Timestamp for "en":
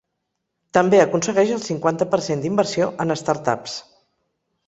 3.05-3.17